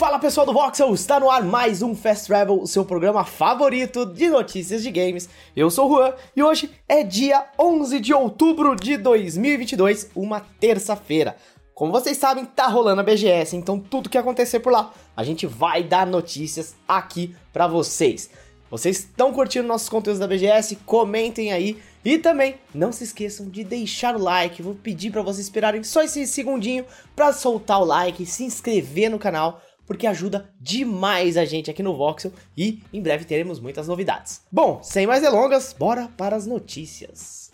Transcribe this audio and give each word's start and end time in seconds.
Fala 0.00 0.18
pessoal 0.18 0.46
do 0.46 0.54
Voxel, 0.54 0.94
está 0.94 1.20
no 1.20 1.28
ar 1.28 1.44
mais 1.44 1.82
um 1.82 1.94
Fast 1.94 2.26
Travel, 2.26 2.62
o 2.62 2.66
seu 2.66 2.86
programa 2.86 3.22
favorito 3.22 4.06
de 4.06 4.30
notícias 4.30 4.82
de 4.82 4.90
games. 4.90 5.28
Eu 5.54 5.70
sou 5.70 5.90
o 5.90 5.94
Juan 5.94 6.14
e 6.34 6.42
hoje 6.42 6.70
é 6.88 7.02
dia 7.02 7.44
11 7.58 8.00
de 8.00 8.14
outubro 8.14 8.74
de 8.74 8.96
2022, 8.96 10.10
uma 10.16 10.40
terça-feira. 10.58 11.36
Como 11.74 11.92
vocês 11.92 12.16
sabem, 12.16 12.46
tá 12.46 12.66
rolando 12.66 13.02
a 13.02 13.04
BGS, 13.04 13.54
então 13.54 13.78
tudo 13.78 14.08
que 14.08 14.16
acontecer 14.16 14.60
por 14.60 14.72
lá, 14.72 14.90
a 15.14 15.22
gente 15.22 15.46
vai 15.46 15.82
dar 15.82 16.06
notícias 16.06 16.74
aqui 16.88 17.36
para 17.52 17.66
vocês. 17.66 18.30
Vocês 18.70 19.00
estão 19.00 19.34
curtindo 19.34 19.68
nossos 19.68 19.90
conteúdos 19.90 20.20
da 20.20 20.26
BGS? 20.26 20.76
Comentem 20.86 21.52
aí. 21.52 21.76
E 22.02 22.16
também, 22.16 22.54
não 22.72 22.92
se 22.92 23.04
esqueçam 23.04 23.50
de 23.50 23.64
deixar 23.64 24.16
o 24.16 24.22
like. 24.22 24.62
Vou 24.62 24.76
pedir 24.76 25.10
para 25.10 25.20
vocês 25.22 25.46
esperarem 25.46 25.82
só 25.82 26.02
esse 26.02 26.26
segundinho 26.26 26.86
para 27.14 27.32
soltar 27.32 27.80
o 27.80 27.84
like, 27.84 28.24
se 28.24 28.44
inscrever 28.44 29.10
no 29.10 29.18
canal, 29.18 29.60
porque 29.90 30.06
ajuda 30.06 30.48
demais 30.60 31.36
a 31.36 31.44
gente 31.44 31.68
aqui 31.68 31.82
no 31.82 31.96
Voxel 31.96 32.30
e 32.56 32.80
em 32.92 33.02
breve 33.02 33.24
teremos 33.24 33.58
muitas 33.58 33.88
novidades. 33.88 34.40
Bom, 34.48 34.80
sem 34.84 35.04
mais 35.04 35.20
delongas, 35.20 35.74
bora 35.76 36.08
para 36.16 36.36
as 36.36 36.46
notícias. 36.46 37.50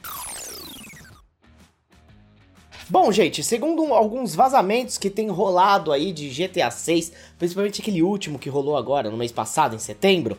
Bom, 2.90 3.10
gente, 3.10 3.42
segundo 3.42 3.94
alguns 3.94 4.34
vazamentos 4.34 4.98
que 4.98 5.08
tem 5.08 5.30
rolado 5.30 5.90
aí 5.90 6.12
de 6.12 6.28
GTA 6.28 6.70
6, 6.70 7.10
principalmente 7.38 7.80
aquele 7.80 8.02
último 8.02 8.38
que 8.38 8.50
rolou 8.50 8.76
agora 8.76 9.10
no 9.10 9.16
mês 9.16 9.32
passado, 9.32 9.74
em 9.74 9.78
setembro, 9.78 10.36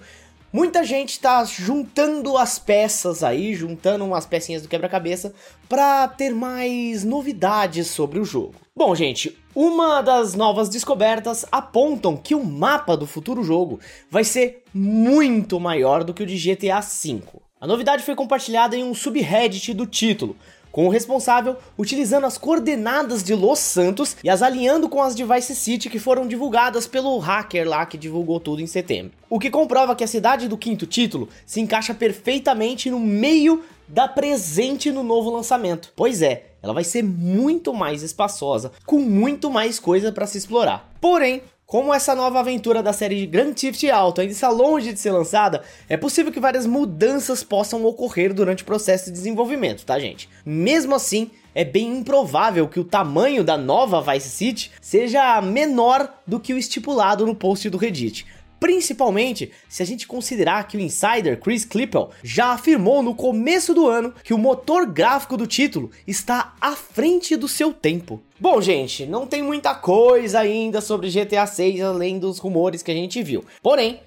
Muita 0.51 0.81
gente 0.85 1.09
está 1.09 1.43
juntando 1.43 2.37
as 2.37 2.57
peças 2.57 3.21
aí, 3.21 3.53
juntando 3.53 4.05
umas 4.05 4.25
pecinhas 4.25 4.61
do 4.61 4.69
quebra-cabeça 4.69 5.33
para 5.67 6.07
ter 6.07 6.33
mais 6.33 7.03
novidades 7.03 7.87
sobre 7.87 8.17
o 8.17 8.23
jogo. 8.23 8.55
Bom, 8.73 8.95
gente, 8.95 9.37
uma 9.53 10.01
das 10.01 10.35
novas 10.35 10.69
descobertas 10.69 11.45
apontam 11.51 12.15
que 12.15 12.33
o 12.33 12.45
mapa 12.45 12.95
do 12.95 13.05
futuro 13.05 13.43
jogo 13.43 13.79
vai 14.09 14.23
ser 14.23 14.63
muito 14.73 15.59
maior 15.59 16.05
do 16.05 16.13
que 16.13 16.23
o 16.23 16.25
de 16.25 16.37
GTA 16.37 16.79
V. 16.79 17.23
A 17.59 17.67
novidade 17.67 18.03
foi 18.03 18.15
compartilhada 18.15 18.77
em 18.77 18.83
um 18.83 18.93
subreddit 18.93 19.73
do 19.73 19.85
título, 19.85 20.37
com 20.77 20.85
o 20.85 20.89
responsável 20.89 21.55
utilizando 21.75 22.27
as 22.27 22.37
coordenadas 22.37 23.23
de 23.23 23.33
Los 23.33 23.57
Santos 23.57 24.15
e 24.23 24.29
as 24.29 24.43
alinhando 24.43 24.87
com 24.87 25.01
as 25.01 25.15
de 25.15 25.23
Vice 25.23 25.55
City 25.55 25.89
que 25.89 25.97
foram 25.97 26.27
divulgadas 26.27 26.85
pelo 26.85 27.17
hacker 27.17 27.67
lá 27.67 27.83
que 27.83 27.97
divulgou 27.97 28.39
tudo 28.39 28.61
em 28.61 28.67
setembro. 28.67 29.11
O 29.27 29.39
que 29.39 29.49
comprova 29.49 29.95
que 29.95 30.03
a 30.03 30.07
cidade 30.07 30.47
do 30.47 30.55
quinto 30.55 30.85
título 30.85 31.29
se 31.47 31.59
encaixa 31.59 31.95
perfeitamente 31.95 32.91
no 32.91 32.99
meio 32.99 33.63
da 33.87 34.07
presente 34.07 34.91
no 34.91 35.01
novo 35.01 35.31
lançamento. 35.31 35.91
Pois 35.95 36.21
é, 36.21 36.51
ela 36.61 36.73
vai 36.75 36.83
ser 36.83 37.03
muito 37.03 37.73
mais 37.73 38.03
espaçosa, 38.03 38.71
com 38.85 38.99
muito 38.99 39.49
mais 39.49 39.79
coisa 39.79 40.11
para 40.11 40.27
se 40.27 40.37
explorar. 40.37 40.93
Porém, 41.01 41.41
como 41.67 41.93
essa 41.93 42.15
nova 42.15 42.39
aventura 42.39 42.81
da 42.81 42.93
série 42.93 43.25
Grand 43.25 43.51
Theft 43.51 43.83
Auto 43.89 44.21
ainda 44.21 44.31
está 44.31 44.49
longe 44.49 44.93
de 44.93 44.99
ser 45.01 45.11
lançada, 45.11 45.63
é 45.89 45.97
possível 45.97 46.31
que 46.31 46.39
várias 46.39 46.65
mudanças 46.65 47.43
possam 47.43 47.83
ocorrer 47.83 48.33
durante 48.33 48.63
o 48.63 48.65
processo 48.65 49.07
de 49.07 49.11
desenvolvimento, 49.11 49.85
tá 49.85 49.99
gente? 49.99 50.29
Mesmo 50.45 50.95
assim, 50.95 51.29
é 51.53 51.65
bem 51.65 51.97
improvável 51.97 52.69
que 52.69 52.79
o 52.79 52.85
tamanho 52.85 53.43
da 53.43 53.57
nova 53.57 54.01
Vice 54.01 54.29
City 54.29 54.71
seja 54.79 55.41
menor 55.41 56.09
do 56.25 56.39
que 56.39 56.53
o 56.53 56.57
estipulado 56.57 57.25
no 57.25 57.35
post 57.35 57.69
do 57.69 57.77
Reddit, 57.77 58.25
Principalmente 58.59 59.51
se 59.69 59.83
a 59.83 59.85
gente 59.85 60.07
considerar 60.07 60.67
que 60.67 60.77
o 60.77 60.79
insider 60.79 61.39
Chris 61.39 61.63
Klippel 61.63 62.09
já 62.23 62.53
afirmou 62.53 63.03
no 63.03 63.13
começo 63.13 63.73
do 63.73 63.87
ano 63.87 64.13
que 64.23 64.33
o 64.33 64.37
motor 64.37 64.85
gráfico 64.85 65.37
do 65.37 65.45
título 65.45 65.91
está 66.05 66.55
à 66.59 66.75
frente 66.75 67.35
do 67.35 67.47
seu 67.47 67.71
tempo. 67.71 68.21
Bom, 68.39 68.61
gente, 68.61 69.05
não 69.05 69.27
tem 69.27 69.41
muita 69.41 69.75
coisa 69.75 70.39
ainda 70.39 70.81
sobre 70.81 71.09
GTA 71.09 71.45
6 71.45 71.81
além 71.81 72.19
dos 72.19 72.39
rumores 72.39 72.81
que 72.81 72.91
a 72.91 72.95
gente 72.95 73.21
viu. 73.21 73.43
Porém, 73.61 73.99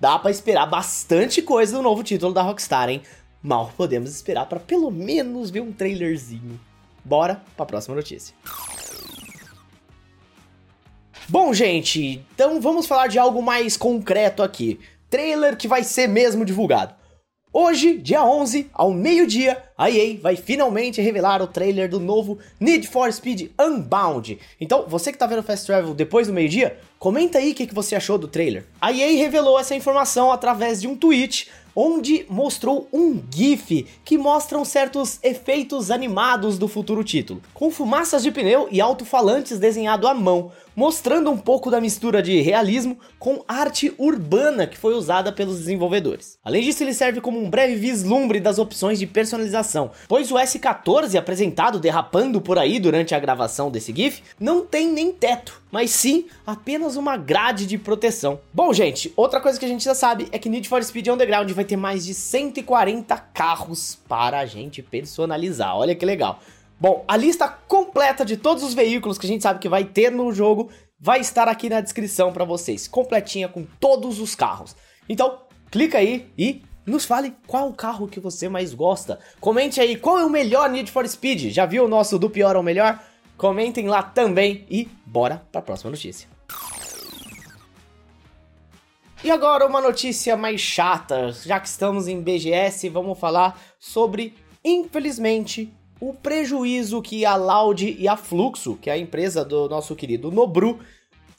dá 0.00 0.18
para 0.18 0.30
esperar 0.30 0.66
bastante 0.66 1.42
coisa 1.42 1.76
do 1.76 1.82
novo 1.82 2.02
título 2.02 2.32
da 2.32 2.42
Rockstar, 2.42 2.88
hein? 2.88 3.02
Mal 3.42 3.72
podemos 3.76 4.10
esperar 4.10 4.46
para 4.46 4.58
pelo 4.58 4.90
menos 4.90 5.50
ver 5.50 5.60
um 5.60 5.72
trailerzinho. 5.72 6.58
Bora 7.04 7.42
para 7.56 7.64
a 7.64 7.66
próxima 7.66 7.94
notícia. 7.94 8.34
Bom, 11.30 11.52
gente, 11.52 12.24
então 12.34 12.58
vamos 12.58 12.86
falar 12.86 13.06
de 13.06 13.18
algo 13.18 13.42
mais 13.42 13.76
concreto 13.76 14.42
aqui. 14.42 14.80
Trailer 15.10 15.58
que 15.58 15.68
vai 15.68 15.84
ser 15.84 16.08
mesmo 16.08 16.42
divulgado. 16.42 16.94
Hoje, 17.52 17.98
dia 17.98 18.24
11, 18.24 18.70
ao 18.72 18.94
meio-dia, 18.94 19.62
a 19.76 19.90
EA 19.90 20.18
vai 20.22 20.36
finalmente 20.36 21.02
revelar 21.02 21.42
o 21.42 21.46
trailer 21.46 21.86
do 21.86 22.00
novo 22.00 22.38
Need 22.58 22.88
for 22.88 23.12
Speed 23.12 23.50
Unbound. 23.60 24.38
Então, 24.58 24.86
você 24.88 25.12
que 25.12 25.18
tá 25.18 25.26
vendo 25.26 25.42
Fast 25.42 25.66
Travel 25.66 25.92
depois 25.92 26.28
do 26.28 26.32
meio-dia, 26.32 26.78
comenta 26.98 27.36
aí 27.36 27.52
o 27.52 27.54
que, 27.54 27.66
que 27.66 27.74
você 27.74 27.94
achou 27.94 28.16
do 28.16 28.26
trailer. 28.26 28.64
A 28.80 28.90
EA 28.90 29.18
revelou 29.18 29.60
essa 29.60 29.74
informação 29.74 30.32
através 30.32 30.80
de 30.80 30.88
um 30.88 30.96
tweet 30.96 31.50
onde 31.80 32.26
mostrou 32.28 32.88
um 32.92 33.22
GIF 33.32 33.86
que 34.04 34.18
mostram 34.18 34.64
certos 34.64 35.20
efeitos 35.22 35.92
animados 35.92 36.58
do 36.58 36.66
futuro 36.66 37.04
título, 37.04 37.40
com 37.54 37.70
fumaças 37.70 38.24
de 38.24 38.32
pneu 38.32 38.66
e 38.72 38.80
alto-falantes 38.80 39.60
desenhado 39.60 40.08
à 40.08 40.12
mão, 40.12 40.50
mostrando 40.74 41.30
um 41.30 41.36
pouco 41.36 41.70
da 41.70 41.80
mistura 41.80 42.20
de 42.20 42.40
realismo 42.40 42.98
com 43.18 43.44
arte 43.46 43.92
urbana 43.96 44.66
que 44.66 44.76
foi 44.76 44.94
usada 44.94 45.30
pelos 45.30 45.58
desenvolvedores. 45.58 46.38
Além 46.44 46.62
disso, 46.62 46.82
ele 46.82 46.94
serve 46.94 47.20
como 47.20 47.40
um 47.40 47.48
breve 47.48 47.76
vislumbre 47.76 48.40
das 48.40 48.58
opções 48.58 48.98
de 48.98 49.06
personalização, 49.06 49.92
pois 50.08 50.32
o 50.32 50.36
S14 50.36 51.16
apresentado 51.16 51.78
derrapando 51.78 52.40
por 52.40 52.58
aí 52.58 52.80
durante 52.80 53.14
a 53.14 53.20
gravação 53.20 53.70
desse 53.70 53.92
GIF 53.94 54.22
não 54.38 54.64
tem 54.64 54.92
nem 54.92 55.12
teto, 55.12 55.60
mas 55.70 55.90
sim 55.90 56.26
apenas 56.46 56.96
uma 56.96 57.16
grade 57.16 57.66
de 57.66 57.78
proteção. 57.78 58.40
Bom, 58.52 58.72
gente, 58.72 59.12
outra 59.16 59.40
coisa 59.40 59.58
que 59.58 59.64
a 59.64 59.68
gente 59.68 59.84
já 59.84 59.94
sabe 59.94 60.28
é 60.32 60.38
que 60.38 60.48
Need 60.48 60.68
for 60.68 60.82
Speed 60.82 61.08
Underground 61.08 61.50
vai 61.50 61.64
ter 61.68 61.76
mais 61.76 62.04
de 62.04 62.14
140 62.14 63.16
carros 63.32 63.98
para 64.08 64.40
a 64.40 64.46
gente 64.46 64.82
personalizar. 64.82 65.76
Olha 65.76 65.94
que 65.94 66.04
legal. 66.04 66.40
Bom, 66.80 67.04
a 67.06 67.16
lista 67.16 67.48
completa 67.48 68.24
de 68.24 68.36
todos 68.36 68.62
os 68.62 68.74
veículos 68.74 69.18
que 69.18 69.26
a 69.26 69.28
gente 69.28 69.42
sabe 69.42 69.60
que 69.60 69.68
vai 69.68 69.84
ter 69.84 70.10
no 70.10 70.32
jogo 70.32 70.70
vai 70.98 71.20
estar 71.20 71.48
aqui 71.48 71.68
na 71.68 71.80
descrição 71.80 72.32
para 72.32 72.44
vocês, 72.44 72.88
completinha 72.88 73.48
com 73.48 73.66
todos 73.78 74.20
os 74.20 74.34
carros. 74.34 74.74
Então, 75.08 75.40
clica 75.70 75.98
aí 75.98 76.30
e 76.36 76.62
nos 76.86 77.04
fale 77.04 77.34
qual 77.46 77.72
carro 77.72 78.08
que 78.08 78.20
você 78.20 78.48
mais 78.48 78.72
gosta. 78.72 79.18
Comente 79.40 79.80
aí 79.80 79.96
qual 79.96 80.18
é 80.18 80.24
o 80.24 80.30
melhor 80.30 80.70
Need 80.70 80.90
for 80.90 81.06
Speed. 81.06 81.50
Já 81.50 81.66
viu 81.66 81.84
o 81.84 81.88
nosso 81.88 82.18
do 82.18 82.30
pior 82.30 82.56
ao 82.56 82.62
melhor? 82.62 83.02
Comentem 83.36 83.86
lá 83.86 84.02
também 84.02 84.64
e 84.70 84.88
bora 85.04 85.42
para 85.52 85.60
a 85.60 85.62
próxima 85.62 85.90
notícia. 85.90 86.37
E 89.22 89.32
agora 89.32 89.66
uma 89.66 89.80
notícia 89.80 90.36
mais 90.36 90.60
chata, 90.60 91.32
já 91.32 91.58
que 91.58 91.66
estamos 91.66 92.06
em 92.06 92.22
BGS, 92.22 92.88
vamos 92.88 93.18
falar 93.18 93.60
sobre, 93.76 94.32
infelizmente, 94.64 95.72
o 96.00 96.14
prejuízo 96.14 97.02
que 97.02 97.24
a 97.24 97.34
Loud 97.34 97.96
e 97.98 98.06
a 98.06 98.16
Fluxo, 98.16 98.76
que 98.80 98.88
é 98.88 98.92
a 98.92 98.98
empresa 98.98 99.44
do 99.44 99.68
nosso 99.68 99.96
querido 99.96 100.30
Nobru, 100.30 100.78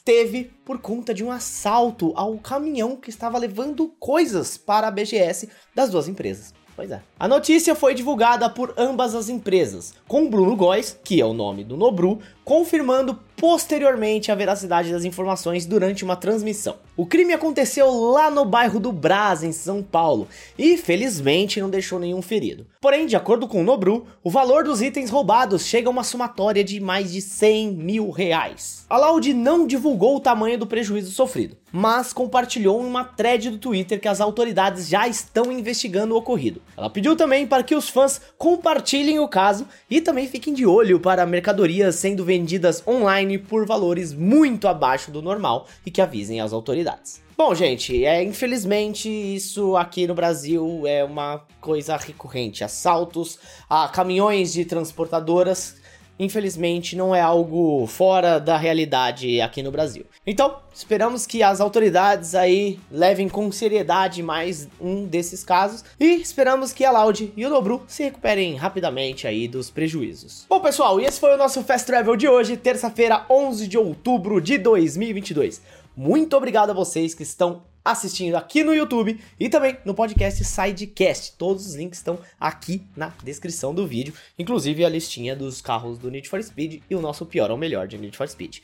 teve 0.04 0.50
por 0.62 0.78
conta 0.78 1.14
de 1.14 1.24
um 1.24 1.30
assalto 1.30 2.12
ao 2.14 2.36
caminhão 2.36 2.96
que 2.96 3.08
estava 3.08 3.38
levando 3.38 3.88
coisas 3.98 4.58
para 4.58 4.88
a 4.88 4.90
BGS 4.90 5.48
das 5.74 5.88
duas 5.88 6.06
empresas. 6.06 6.52
Pois 6.76 6.90
é. 6.90 7.02
A 7.18 7.28
notícia 7.28 7.74
foi 7.74 7.94
divulgada 7.94 8.48
por 8.48 8.74
ambas 8.76 9.14
as 9.14 9.28
empresas, 9.28 9.94
com 10.06 10.28
Bruno 10.28 10.54
Góes, 10.54 10.98
que 11.04 11.20
é 11.20 11.24
o 11.24 11.34
nome 11.34 11.64
do 11.64 11.76
Nobru, 11.76 12.20
confirmando 12.44 13.18
posteriormente 13.40 14.30
a 14.30 14.34
veracidade 14.34 14.92
das 14.92 15.02
informações 15.02 15.64
durante 15.64 16.04
uma 16.04 16.14
transmissão. 16.14 16.76
O 16.94 17.06
crime 17.06 17.32
aconteceu 17.32 17.90
lá 17.90 18.30
no 18.30 18.44
bairro 18.44 18.78
do 18.78 18.92
Brás, 18.92 19.42
em 19.42 19.50
São 19.50 19.82
Paulo, 19.82 20.28
e 20.58 20.76
felizmente 20.76 21.58
não 21.58 21.70
deixou 21.70 21.98
nenhum 21.98 22.20
ferido. 22.20 22.66
Porém, 22.82 23.06
de 23.06 23.16
acordo 23.16 23.48
com 23.48 23.62
o 23.62 23.64
Nobru, 23.64 24.06
o 24.22 24.30
valor 24.30 24.64
dos 24.64 24.82
itens 24.82 25.08
roubados 25.08 25.64
chega 25.64 25.88
a 25.88 25.90
uma 25.90 26.04
somatória 26.04 26.62
de 26.62 26.78
mais 26.80 27.10
de 27.10 27.22
100 27.22 27.72
mil 27.72 28.10
reais. 28.10 28.84
A 28.90 28.98
Laude 28.98 29.32
não 29.32 29.66
divulgou 29.66 30.16
o 30.16 30.20
tamanho 30.20 30.58
do 30.58 30.66
prejuízo 30.66 31.10
sofrido, 31.10 31.56
mas 31.72 32.12
compartilhou 32.12 32.82
em 32.82 32.86
uma 32.86 33.04
thread 33.04 33.48
do 33.48 33.58
Twitter 33.58 33.98
que 33.98 34.08
as 34.08 34.20
autoridades 34.20 34.86
já 34.86 35.08
estão 35.08 35.50
investigando 35.50 36.14
o 36.14 36.18
ocorrido. 36.18 36.60
Ela 36.76 36.90
pediu 36.90 37.16
também 37.16 37.46
para 37.46 37.62
que 37.62 37.74
os 37.74 37.88
fãs 37.88 38.20
compartilhem 38.36 39.18
o 39.18 39.28
caso 39.28 39.66
e 39.88 40.00
também 40.00 40.28
fiquem 40.28 40.52
de 40.52 40.66
olho 40.66 41.00
para 41.00 41.24
mercadorias 41.24 41.94
sendo 41.94 42.24
vendidas 42.24 42.86
online 42.86 43.29
por 43.38 43.66
valores 43.66 44.12
muito 44.12 44.68
abaixo 44.68 45.10
do 45.10 45.22
normal 45.22 45.66
e 45.84 45.90
que 45.90 46.00
avisem 46.00 46.40
as 46.40 46.52
autoridades. 46.52 47.22
Bom, 47.36 47.54
gente, 47.54 48.04
é 48.04 48.22
infelizmente 48.22 49.08
isso 49.08 49.74
aqui 49.76 50.06
no 50.06 50.14
Brasil 50.14 50.82
é 50.86 51.02
uma 51.02 51.42
coisa 51.60 51.96
recorrente. 51.96 52.62
Assaltos 52.62 53.38
a 53.68 53.88
caminhões 53.88 54.52
de 54.52 54.64
transportadoras 54.64 55.76
infelizmente 56.20 56.94
não 56.94 57.14
é 57.14 57.20
algo 57.20 57.86
fora 57.86 58.38
da 58.38 58.58
realidade 58.58 59.40
aqui 59.40 59.62
no 59.62 59.72
Brasil. 59.72 60.04
Então, 60.26 60.58
esperamos 60.72 61.26
que 61.26 61.42
as 61.42 61.60
autoridades 61.60 62.34
aí 62.34 62.78
levem 62.92 63.26
com 63.26 63.50
seriedade 63.50 64.22
mais 64.22 64.68
um 64.78 65.06
desses 65.06 65.42
casos 65.42 65.82
e 65.98 66.16
esperamos 66.16 66.74
que 66.74 66.84
a 66.84 66.90
Loud 66.90 67.32
e 67.34 67.46
o 67.46 67.50
Nobru 67.50 67.82
se 67.88 68.04
recuperem 68.04 68.54
rapidamente 68.54 69.26
aí 69.26 69.48
dos 69.48 69.70
prejuízos. 69.70 70.44
Bom, 70.48 70.60
pessoal, 70.60 71.00
e 71.00 71.06
esse 71.06 71.18
foi 71.18 71.34
o 71.34 71.38
nosso 71.38 71.64
Fast 71.64 71.86
Travel 71.86 72.14
de 72.16 72.28
hoje, 72.28 72.56
terça-feira, 72.56 73.24
11 73.30 73.66
de 73.66 73.78
outubro 73.78 74.40
de 74.42 74.58
2022. 74.58 75.62
Muito 75.96 76.36
obrigado 76.36 76.70
a 76.70 76.74
vocês 76.74 77.14
que 77.14 77.22
estão 77.22 77.62
assistindo 77.84 78.36
aqui 78.36 78.62
no 78.62 78.74
YouTube 78.74 79.18
e 79.38 79.48
também 79.48 79.76
no 79.84 79.94
podcast 79.94 80.44
Sidecast. 80.44 81.36
Todos 81.36 81.66
os 81.66 81.74
links 81.74 81.98
estão 81.98 82.18
aqui 82.38 82.82
na 82.96 83.12
descrição 83.22 83.74
do 83.74 83.86
vídeo, 83.86 84.14
inclusive 84.38 84.84
a 84.84 84.88
listinha 84.88 85.34
dos 85.34 85.60
carros 85.60 85.98
do 85.98 86.10
Need 86.10 86.28
for 86.28 86.42
Speed 86.42 86.82
e 86.88 86.94
o 86.94 87.00
nosso 87.00 87.26
pior 87.26 87.50
ou 87.50 87.56
melhor 87.56 87.86
de 87.86 87.98
Need 87.98 88.16
for 88.16 88.28
Speed. 88.28 88.58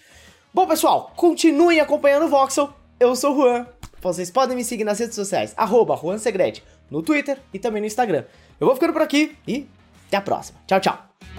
Bom, 0.53 0.67
pessoal, 0.67 1.13
continuem 1.17 1.81
acompanhando 1.81 2.27
o 2.27 2.29
Voxel. 2.29 2.73
Eu 2.99 3.15
sou 3.15 3.35
o 3.35 3.37
Juan. 3.37 3.67
Vocês 4.01 4.31
podem 4.31 4.57
me 4.57 4.65
seguir 4.65 4.85
nas 4.85 4.99
redes 4.99 5.15
sociais, 5.15 5.53
arroba 5.57 5.97
Juan 5.97 6.19
Segrete, 6.19 6.63
no 6.91 7.03
Twitter 7.03 7.39
e 7.53 7.59
também 7.59 7.81
no 7.81 7.87
Instagram. 7.87 8.25
Eu 8.61 8.67
vou 8.67 8.75
ficando 8.75 8.93
por 8.93 9.03
aqui 9.03 9.37
e 9.47 9.67
até 10.07 10.17
a 10.17 10.23
próxima. 10.23 10.59
Tchau, 10.67 10.81
tchau. 10.81 11.36